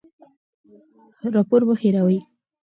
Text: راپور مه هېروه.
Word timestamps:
راپور 1.35 1.61
مه 1.67 1.75
هېروه. 1.81 2.19